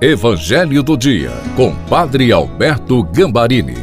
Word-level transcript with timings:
Evangelho 0.00 0.80
do 0.80 0.96
Dia, 0.96 1.32
com 1.56 1.74
Padre 1.86 2.30
Alberto 2.30 3.02
Gambarini. 3.02 3.74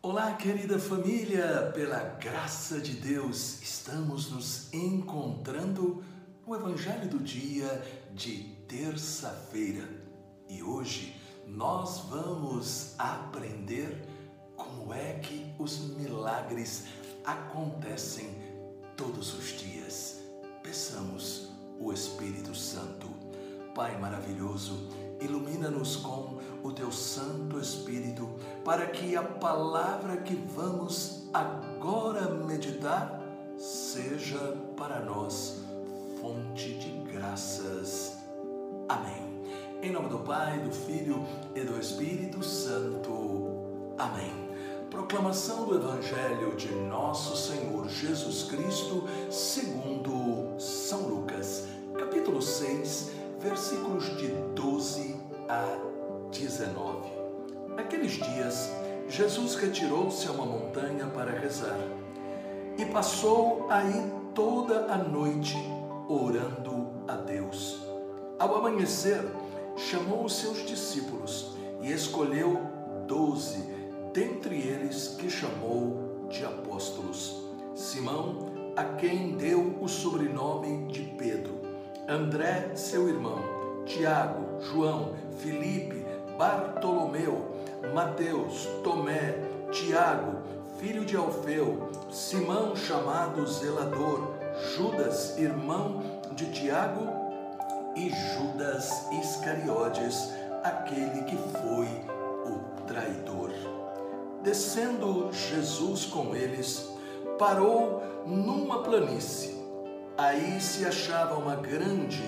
Olá, 0.00 0.34
querida 0.34 0.78
família, 0.78 1.72
pela 1.74 1.98
graça 2.20 2.78
de 2.78 2.92
Deus, 2.92 3.60
estamos 3.60 4.30
nos 4.30 4.72
encontrando 4.72 6.04
no 6.46 6.54
Evangelho 6.54 7.08
do 7.08 7.18
Dia 7.18 7.82
de 8.14 8.44
terça-feira 8.68 9.82
e 10.48 10.62
hoje 10.62 11.16
nós 11.48 12.04
vamos 12.08 12.94
aprender 12.96 14.06
como 14.54 14.94
é 14.94 15.14
que 15.14 15.52
os 15.58 15.80
milagres 15.96 16.86
acontecem 17.26 18.30
todos 18.96 19.34
os 19.34 19.58
dias. 19.58 20.20
Peçamos 20.62 21.50
o 21.78 21.92
Espírito 21.92 22.54
Santo. 22.54 23.08
Pai 23.74 23.98
maravilhoso, 23.98 24.88
ilumina-nos 25.20 25.96
com 25.96 26.38
o 26.62 26.72
teu 26.72 26.90
Santo 26.90 27.60
Espírito, 27.60 28.26
para 28.64 28.86
que 28.86 29.14
a 29.16 29.22
palavra 29.22 30.16
que 30.18 30.34
vamos 30.34 31.28
agora 31.34 32.30
meditar 32.30 33.20
seja 33.58 34.56
para 34.76 35.00
nós 35.00 35.60
fonte 36.20 36.74
de 36.74 36.90
graças. 37.12 38.16
Amém. 38.88 39.26
Em 39.82 39.92
nome 39.92 40.08
do 40.08 40.20
Pai, 40.20 40.58
do 40.60 40.72
Filho 40.72 41.26
e 41.54 41.60
do 41.60 41.78
Espírito 41.78 42.42
Santo. 42.42 43.94
Amém. 43.98 44.45
Proclamação 44.96 45.66
do 45.66 45.74
Evangelho 45.74 46.56
de 46.56 46.74
Nosso 46.74 47.36
Senhor 47.36 47.86
Jesus 47.86 48.44
Cristo, 48.44 49.04
segundo 49.30 50.58
São 50.58 51.02
Lucas, 51.02 51.68
capítulo 51.98 52.40
6, 52.40 53.10
versículos 53.38 54.16
de 54.16 54.28
12 54.54 55.20
a 55.50 55.76
19. 56.32 57.10
Naqueles 57.76 58.12
dias, 58.12 58.70
Jesus 59.06 59.54
retirou-se 59.56 60.26
a 60.28 60.32
uma 60.32 60.46
montanha 60.46 61.04
para 61.08 61.30
rezar 61.30 61.78
e 62.78 62.86
passou 62.86 63.66
aí 63.68 64.10
toda 64.34 64.86
a 64.90 64.96
noite 64.96 65.58
orando 66.08 66.88
a 67.06 67.16
Deus. 67.16 67.82
Ao 68.38 68.56
amanhecer, 68.56 69.22
chamou 69.76 70.24
os 70.24 70.36
seus 70.36 70.64
discípulos 70.66 71.54
e 71.82 71.92
escolheu 71.92 72.58
doze 73.06 73.75
dentre 74.16 74.56
eles 74.56 75.08
que 75.18 75.28
chamou 75.28 76.26
de 76.30 76.42
apóstolos. 76.42 77.44
Simão, 77.74 78.46
a 78.74 78.82
quem 78.82 79.36
deu 79.36 79.76
o 79.78 79.86
sobrenome 79.86 80.90
de 80.90 81.02
Pedro, 81.02 81.60
André, 82.08 82.70
seu 82.74 83.10
irmão, 83.10 83.38
Tiago, 83.84 84.58
João, 84.62 85.12
Filipe, 85.38 86.02
Bartolomeu, 86.38 87.46
Mateus, 87.92 88.66
Tomé, 88.82 89.34
Tiago, 89.70 90.38
filho 90.80 91.04
de 91.04 91.14
Alfeu, 91.14 91.90
Simão 92.10 92.74
chamado 92.74 93.46
Zelador, 93.46 94.32
Judas, 94.74 95.36
irmão 95.36 96.02
de 96.32 96.46
Tiago, 96.52 97.06
e 97.94 98.10
Judas 98.10 99.10
Iscariotes, 99.12 100.30
aquele 100.62 101.22
que 101.24 101.36
foi 101.36 101.88
o 102.50 102.84
traidor. 102.86 103.75
Descendo 104.46 105.28
Jesus 105.32 106.04
com 106.04 106.36
eles, 106.36 106.88
parou 107.36 108.00
numa 108.24 108.80
planície. 108.84 109.56
Aí 110.16 110.60
se 110.60 110.86
achava 110.86 111.34
uma 111.34 111.56
grande 111.56 112.22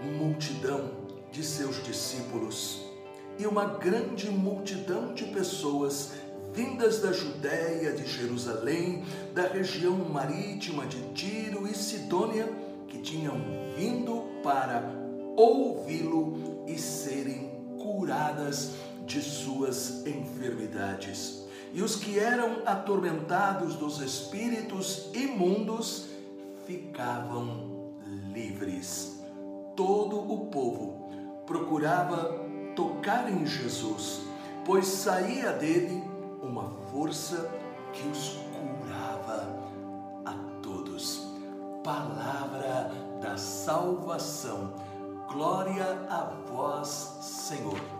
multidão 0.00 0.92
de 1.32 1.42
seus 1.42 1.82
discípulos 1.82 2.84
e 3.36 3.48
uma 3.48 3.64
grande 3.64 4.30
multidão 4.30 5.12
de 5.12 5.24
pessoas 5.24 6.12
vindas 6.54 7.00
da 7.00 7.12
Judéia, 7.12 7.94
de 7.94 8.06
Jerusalém, 8.06 9.04
da 9.34 9.48
região 9.48 9.96
marítima 9.96 10.86
de 10.86 11.02
Tiro 11.14 11.66
e 11.66 11.74
Sidônia, 11.74 12.48
que 12.86 12.98
tinham 12.98 13.34
vindo 13.76 14.22
para 14.40 14.88
ouvi-lo 15.36 16.64
e 16.68 16.78
serem 16.78 17.50
curadas 17.76 18.70
de 19.10 19.20
suas 19.20 20.06
enfermidades 20.06 21.44
e 21.72 21.82
os 21.82 21.96
que 21.96 22.16
eram 22.16 22.62
atormentados 22.64 23.74
dos 23.74 24.00
espíritos 24.00 25.10
imundos 25.12 26.06
ficavam 26.64 27.92
livres. 28.32 29.20
Todo 29.74 30.16
o 30.32 30.46
povo 30.46 31.10
procurava 31.44 32.38
tocar 32.76 33.28
em 33.28 33.44
Jesus, 33.44 34.20
pois 34.64 34.86
saía 34.86 35.52
dele 35.54 36.04
uma 36.40 36.70
força 36.92 37.50
que 37.92 38.06
os 38.06 38.38
curava 38.52 39.58
a 40.24 40.34
todos. 40.62 41.26
Palavra 41.82 42.92
da 43.20 43.36
salvação. 43.36 44.72
Glória 45.32 45.98
a 46.08 46.32
vós, 46.48 47.18
Senhor. 47.20 47.99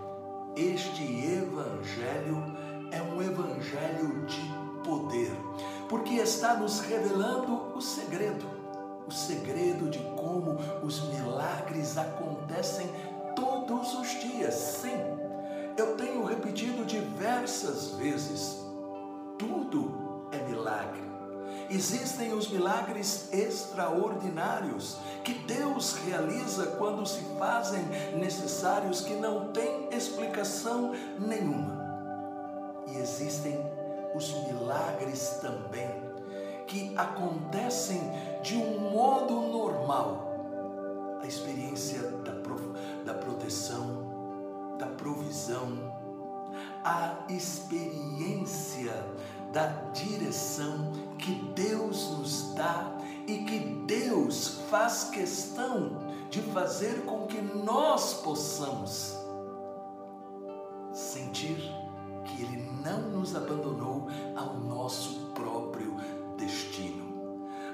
Este 0.60 1.02
evangelho 1.02 2.54
é 2.92 3.00
um 3.00 3.22
evangelho 3.22 4.26
de 4.26 4.42
poder, 4.84 5.32
porque 5.88 6.16
está 6.16 6.52
nos 6.52 6.80
revelando 6.80 7.74
o 7.74 7.80
segredo, 7.80 8.44
o 9.08 9.10
segredo 9.10 9.88
de 9.88 10.00
como 10.20 10.58
os 10.84 11.00
milagres 11.08 11.96
acontecem 11.96 12.86
todos 13.34 13.94
os 13.94 14.08
dias. 14.20 14.52
Sim, 14.52 15.00
eu 15.78 15.96
tenho 15.96 16.26
repetido 16.26 16.84
diversas 16.84 17.92
vezes: 17.92 18.62
tudo 19.38 20.28
é 20.30 20.46
milagre. 20.46 21.19
Existem 21.68 22.32
os 22.32 22.48
milagres 22.48 23.32
extraordinários 23.32 24.98
que 25.24 25.34
Deus 25.34 25.94
realiza 26.06 26.66
quando 26.78 27.06
se 27.06 27.22
fazem 27.38 27.84
necessários 28.16 29.00
que 29.00 29.14
não 29.14 29.48
têm 29.48 29.88
explicação 29.92 30.92
nenhuma. 31.18 31.80
E 32.88 32.96
existem 32.96 33.58
os 34.14 34.32
milagres 34.46 35.38
também, 35.40 35.90
que 36.66 36.96
acontecem 36.96 38.00
de 38.42 38.56
um 38.56 38.90
modo 38.90 39.40
normal. 39.40 40.28
A 41.22 41.26
experiência 41.26 42.00
da, 42.24 42.32
da 43.04 43.14
proteção, 43.14 44.76
da 44.78 44.86
provisão, 44.86 46.00
a 46.84 47.14
experiência 47.28 48.94
da 49.52 49.66
direção 49.92 50.92
que 51.18 51.32
Deus 51.54 52.10
nos 52.10 52.54
dá 52.54 52.96
e 53.26 53.38
que 53.38 53.58
Deus 53.86 54.60
faz 54.70 55.04
questão 55.04 56.10
de 56.30 56.40
fazer 56.40 57.04
com 57.04 57.26
que 57.26 57.40
nós 57.42 58.14
possamos 58.22 59.16
sentir 60.92 61.56
que 62.24 62.42
Ele 62.42 62.70
não 62.84 63.10
nos 63.10 63.34
abandonou 63.34 64.06
ao 64.36 64.54
nosso 64.54 65.26
próprio 65.34 65.96
destino. 66.36 67.10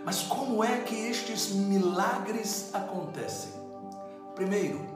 Mas 0.04 0.22
como 0.22 0.62
é 0.62 0.80
que 0.80 0.94
estes 0.94 1.52
milagres 1.52 2.74
acontecem? 2.74 3.52
Primeiro, 4.34 4.86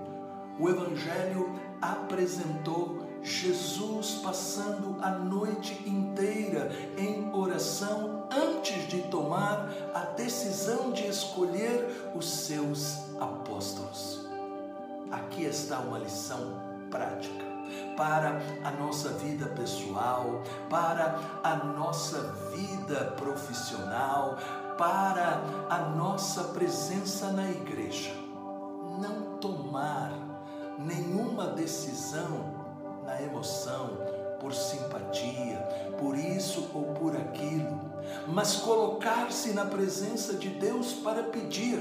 o 0.58 0.68
Evangelho 0.68 1.58
apresentou 1.80 3.09
Jesus 3.22 4.20
passando 4.22 4.96
a 5.02 5.10
noite 5.10 5.74
inteira 5.86 6.70
em 6.96 7.32
oração 7.34 8.28
antes 8.30 8.88
de 8.88 9.02
tomar 9.02 9.68
a 9.94 10.00
decisão 10.16 10.92
de 10.92 11.06
escolher 11.06 12.12
os 12.14 12.28
seus 12.28 12.98
apóstolos. 13.20 14.26
Aqui 15.10 15.44
está 15.44 15.80
uma 15.80 15.98
lição 15.98 16.60
prática 16.90 17.44
para 17.96 18.40
a 18.64 18.70
nossa 18.70 19.10
vida 19.10 19.46
pessoal, 19.46 20.42
para 20.68 21.18
a 21.42 21.56
nossa 21.56 22.20
vida 22.54 23.04
profissional, 23.16 24.38
para 24.78 25.42
a 25.68 25.78
nossa 25.90 26.44
presença 26.44 27.30
na 27.32 27.50
igreja. 27.50 28.12
Não 28.98 29.38
tomar 29.38 30.12
nenhuma 30.78 31.48
decisão 31.48 32.59
na 33.10 33.20
emoção, 33.22 33.90
por 34.38 34.54
simpatia, 34.54 35.58
por 35.98 36.16
isso 36.16 36.70
ou 36.72 36.94
por 36.94 37.16
aquilo, 37.16 37.80
mas 38.28 38.56
colocar-se 38.56 39.52
na 39.52 39.64
presença 39.64 40.34
de 40.34 40.48
Deus 40.48 40.92
para 40.92 41.24
pedir: 41.24 41.80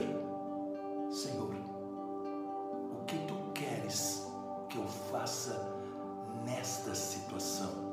Senhor, 1.12 1.54
o 2.92 3.06
que 3.06 3.18
tu 3.20 3.36
queres 3.54 4.28
que 4.68 4.78
eu 4.78 4.88
faça 5.12 5.72
nesta 6.44 6.96
situação. 6.96 7.88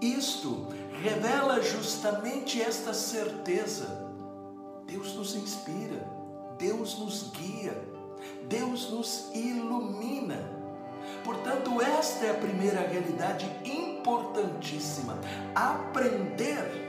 Isto 0.00 0.68
revela 1.02 1.60
justamente 1.62 2.60
esta 2.60 2.92
certeza. 2.92 4.06
Deus 4.86 5.14
nos 5.14 5.34
inspira, 5.34 6.06
Deus 6.58 6.98
nos 6.98 7.30
guia, 7.30 7.76
Deus 8.48 8.90
nos 8.90 9.30
ilumina. 9.34 10.57
Portanto, 11.24 11.80
esta 11.80 12.26
é 12.26 12.30
a 12.30 12.34
primeira 12.34 12.80
realidade 12.80 13.50
importantíssima. 13.64 15.18
Aprender 15.54 16.88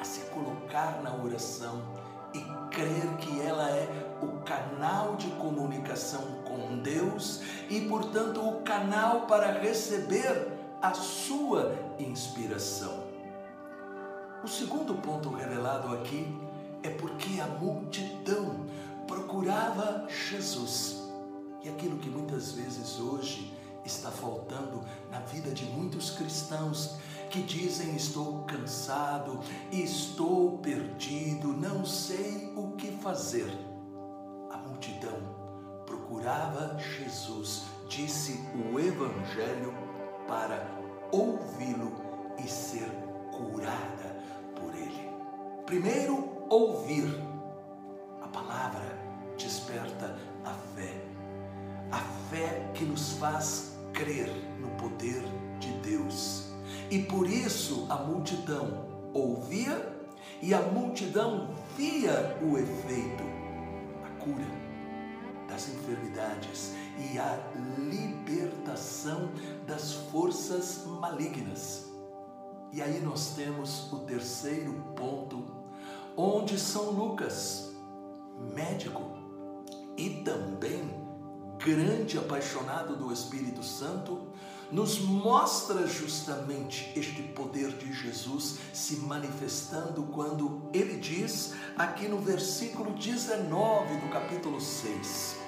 a 0.00 0.04
se 0.04 0.20
colocar 0.30 1.02
na 1.02 1.14
oração 1.14 1.82
e 2.32 2.40
crer 2.70 3.16
que 3.18 3.40
ela 3.40 3.70
é 3.70 3.88
o 4.22 4.42
canal 4.42 5.16
de 5.16 5.28
comunicação 5.32 6.22
com 6.44 6.78
Deus 6.78 7.40
e, 7.68 7.80
portanto, 7.82 8.46
o 8.46 8.62
canal 8.62 9.22
para 9.22 9.52
receber 9.52 10.48
a 10.80 10.94
sua 10.94 11.74
inspiração. 11.98 13.04
O 14.42 14.46
segundo 14.46 14.94
ponto 14.94 15.30
revelado 15.30 15.92
aqui 15.94 16.26
é 16.82 16.90
porque 16.90 17.40
a 17.40 17.46
multidão 17.46 18.66
procurava 19.06 20.06
Jesus. 20.08 21.07
E 21.62 21.68
aquilo 21.68 21.98
que 21.98 22.08
muitas 22.08 22.52
vezes 22.52 22.98
hoje 22.98 23.52
está 23.84 24.10
faltando 24.10 24.84
na 25.10 25.20
vida 25.20 25.50
de 25.50 25.64
muitos 25.64 26.10
cristãos 26.10 26.96
que 27.30 27.42
dizem: 27.42 27.96
Estou 27.96 28.44
cansado, 28.44 29.40
estou 29.72 30.58
perdido, 30.58 31.48
não 31.48 31.84
sei 31.84 32.52
o 32.56 32.72
que 32.72 32.92
fazer. 32.92 33.50
A 34.50 34.58
multidão 34.58 35.38
procurava 35.84 36.78
Jesus, 36.78 37.64
disse 37.88 38.40
o 38.54 38.78
Evangelho, 38.78 39.74
para 40.26 40.66
ouvi-lo 41.10 41.92
e 42.38 42.48
ser 42.48 42.88
curada 43.32 44.16
por 44.54 44.74
ele. 44.74 45.08
Primeiro, 45.66 46.46
ouvir. 46.48 47.27
Faz 53.18 53.72
crer 53.92 54.30
no 54.60 54.68
poder 54.70 55.22
de 55.58 55.72
Deus. 55.80 56.44
E 56.90 57.00
por 57.00 57.28
isso 57.28 57.86
a 57.88 57.96
multidão 57.96 58.86
ouvia 59.12 59.96
e 60.40 60.54
a 60.54 60.62
multidão 60.62 61.48
via 61.76 62.38
o 62.42 62.56
efeito, 62.56 63.24
a 64.04 64.10
cura 64.22 64.46
das 65.48 65.68
enfermidades 65.68 66.74
e 66.98 67.18
a 67.18 67.38
libertação 67.78 69.30
das 69.66 69.92
forças 70.10 70.84
malignas. 70.86 71.88
E 72.72 72.82
aí 72.82 73.00
nós 73.00 73.34
temos 73.34 73.90
o 73.92 74.00
terceiro 74.00 74.72
ponto, 74.94 75.42
onde 76.16 76.58
São 76.58 76.90
Lucas, 76.90 77.72
médico 78.54 79.02
e 79.96 80.22
também 80.22 81.07
grande 81.58 82.16
apaixonado 82.16 82.96
do 82.96 83.12
Espírito 83.12 83.62
Santo, 83.62 84.28
nos 84.70 84.98
mostra 85.00 85.86
justamente 85.86 86.92
este 86.94 87.22
poder 87.22 87.72
de 87.72 87.92
Jesus 87.92 88.58
se 88.72 88.96
manifestando 88.96 90.02
quando 90.04 90.68
ele 90.74 90.98
diz, 90.98 91.54
aqui 91.76 92.06
no 92.06 92.18
versículo 92.18 92.92
19 92.92 93.96
do 93.96 94.08
capítulo 94.12 94.60
6, 94.60 95.38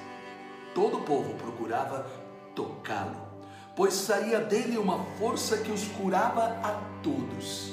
todo 0.75 0.99
o 0.99 1.03
povo 1.03 1.35
procurava 1.35 2.07
tocá-lo, 2.55 3.29
pois 3.77 3.95
saía 3.95 4.41
dele 4.41 4.79
uma 4.79 5.05
força 5.19 5.59
que 5.59 5.71
os 5.71 5.85
curava 5.89 6.47
a 6.63 7.01
todos. 7.03 7.73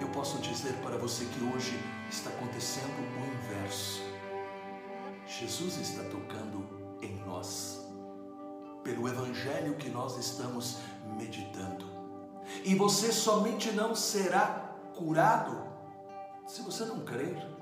Eu 0.00 0.08
posso 0.08 0.38
dizer 0.38 0.72
para 0.82 0.98
você 0.98 1.24
que 1.24 1.44
hoje 1.44 1.78
está 2.10 2.30
acontecendo 2.30 2.90
o 2.90 3.34
inverso. 3.34 4.11
Jesus 5.26 5.78
está 5.78 6.04
tocando 6.04 6.98
em 7.00 7.16
nós, 7.24 7.86
pelo 8.82 9.08
Evangelho 9.08 9.76
que 9.76 9.88
nós 9.88 10.18
estamos 10.18 10.78
meditando. 11.16 11.86
E 12.64 12.74
você 12.74 13.12
somente 13.12 13.70
não 13.72 13.94
será 13.94 14.74
curado 14.94 15.66
se 16.46 16.60
você 16.62 16.84
não 16.84 17.00
crer 17.00 17.52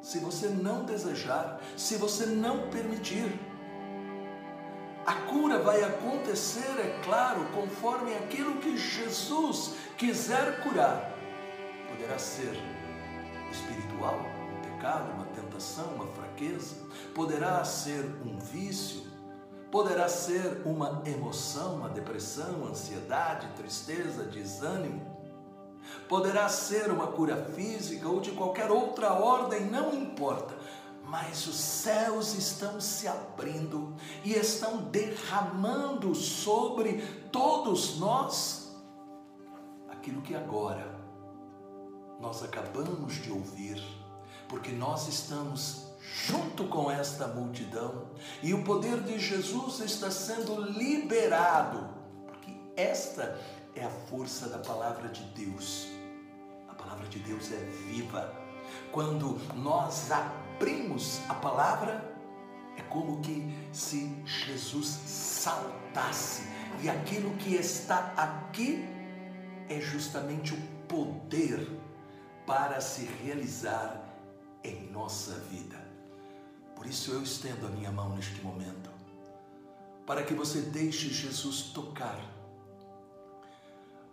se 0.00 0.18
você 0.18 0.48
não 0.48 0.84
desejar, 0.84 1.60
se 1.76 1.96
você 1.96 2.26
não 2.26 2.70
permitir. 2.70 3.38
A 5.06 5.14
cura 5.14 5.58
vai 5.58 5.82
acontecer, 5.82 6.78
é 6.78 7.00
claro, 7.04 7.44
conforme 7.52 8.14
aquilo 8.14 8.56
que 8.56 8.76
Jesus 8.76 9.74
quiser 9.96 10.62
curar. 10.62 11.12
Poderá 11.88 12.18
ser 12.18 12.52
espiritual, 13.50 14.20
pecado, 14.80 15.12
uma 15.12 15.26
tentação, 15.26 15.84
uma 15.94 16.06
fraqueza, 16.06 16.74
poderá 17.14 17.62
ser 17.64 18.02
um 18.24 18.38
vício, 18.38 19.02
poderá 19.70 20.08
ser 20.08 20.62
uma 20.64 21.02
emoção, 21.04 21.74
uma 21.74 21.90
depressão, 21.90 22.66
ansiedade, 22.66 23.46
tristeza, 23.56 24.24
desânimo? 24.24 25.20
Poderá 26.08 26.48
ser 26.48 26.90
uma 26.90 27.08
cura 27.08 27.36
física 27.54 28.08
ou 28.08 28.20
de 28.20 28.30
qualquer 28.32 28.70
outra 28.70 29.12
ordem, 29.12 29.66
não 29.66 29.92
importa. 29.94 30.56
Mas 31.04 31.46
os 31.46 31.56
céus 31.56 32.34
estão 32.34 32.80
se 32.80 33.06
abrindo 33.06 33.94
e 34.24 34.32
estão 34.32 34.78
derramando 34.78 36.14
sobre 36.14 37.02
todos 37.30 37.98
nós 37.98 38.70
aquilo 39.90 40.22
que 40.22 40.34
agora 40.34 40.98
nós 42.20 42.42
acabamos 42.42 43.14
de 43.14 43.32
ouvir, 43.32 43.82
porque 44.50 44.72
nós 44.72 45.06
estamos 45.06 45.86
junto 46.26 46.64
com 46.64 46.90
esta 46.90 47.28
multidão 47.28 48.10
e 48.42 48.52
o 48.52 48.64
poder 48.64 49.00
de 49.02 49.16
Jesus 49.16 49.78
está 49.78 50.10
sendo 50.10 50.60
liberado, 50.60 51.88
porque 52.26 52.52
esta 52.76 53.38
é 53.76 53.84
a 53.84 53.90
força 53.90 54.48
da 54.48 54.58
palavra 54.58 55.08
de 55.08 55.22
Deus. 55.44 55.86
A 56.68 56.74
palavra 56.74 57.06
de 57.06 57.20
Deus 57.20 57.52
é 57.52 57.58
viva. 57.86 58.34
Quando 58.90 59.38
nós 59.54 60.10
abrimos 60.10 61.20
a 61.28 61.34
palavra, 61.34 62.12
é 62.76 62.82
como 62.82 63.20
que 63.20 63.56
se 63.72 64.12
Jesus 64.24 64.86
saltasse, 65.06 66.42
e 66.82 66.90
aquilo 66.90 67.30
que 67.36 67.54
está 67.54 68.12
aqui 68.16 68.84
é 69.68 69.80
justamente 69.80 70.54
o 70.54 70.60
poder 70.88 71.68
para 72.44 72.80
se 72.80 73.04
realizar 73.04 74.09
em 74.62 74.90
nossa 74.90 75.32
vida. 75.50 75.78
Por 76.76 76.86
isso 76.86 77.12
eu 77.12 77.22
estendo 77.22 77.66
a 77.66 77.70
minha 77.70 77.90
mão 77.90 78.14
neste 78.14 78.40
momento, 78.42 78.90
para 80.06 80.22
que 80.22 80.34
você 80.34 80.60
deixe 80.60 81.08
Jesus 81.08 81.64
tocar 81.74 82.18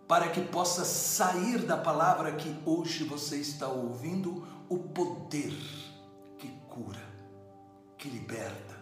para 0.08 0.30
que 0.30 0.40
possa 0.40 0.86
sair 0.86 1.58
da 1.58 1.76
palavra 1.76 2.32
que 2.32 2.58
hoje 2.64 3.04
você 3.04 3.36
está 3.36 3.68
ouvindo 3.68 4.42
o 4.66 4.78
poder 4.78 5.52
que 6.38 6.48
cura, 6.66 7.04
que 7.98 8.08
liberta, 8.08 8.74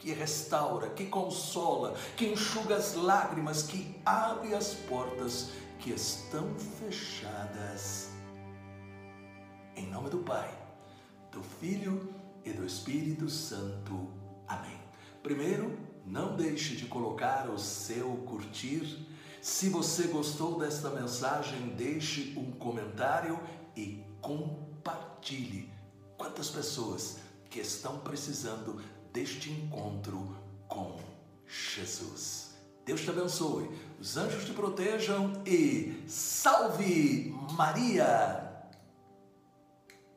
que 0.00 0.12
restaura, 0.12 0.90
que 0.90 1.06
consola, 1.06 1.94
que 2.16 2.26
enxuga 2.26 2.74
as 2.74 2.94
lágrimas, 2.94 3.62
que 3.62 3.96
abre 4.04 4.56
as 4.56 4.74
portas 4.74 5.50
que 5.78 5.90
estão 5.90 6.52
fechadas. 6.80 8.10
Em 9.76 9.86
nome 9.86 10.10
do 10.10 10.18
Pai, 10.18 10.50
do 11.32 11.42
Filho 11.42 12.14
e 12.44 12.52
do 12.52 12.64
Espírito 12.64 13.28
Santo. 13.28 14.08
Amém. 14.46 14.78
Primeiro, 15.22 15.76
não 16.06 16.36
deixe 16.36 16.76
de 16.76 16.86
colocar 16.86 17.48
o 17.48 17.58
seu 17.58 18.08
curtir 18.26 19.10
se 19.42 19.68
você 19.70 20.04
gostou 20.04 20.56
desta 20.56 20.88
mensagem, 20.88 21.70
deixe 21.70 22.32
um 22.38 22.52
comentário 22.52 23.40
e 23.74 24.04
compartilhe. 24.20 25.68
Quantas 26.16 26.48
pessoas 26.48 27.16
que 27.50 27.58
estão 27.58 27.98
precisando 27.98 28.80
deste 29.12 29.50
encontro 29.50 30.36
com 30.68 30.96
Jesus? 31.44 32.52
Deus 32.86 33.00
te 33.00 33.10
abençoe, 33.10 33.68
os 33.98 34.16
anjos 34.16 34.44
te 34.44 34.52
protejam 34.52 35.32
e 35.44 36.04
salve 36.06 37.34
Maria! 37.56 38.41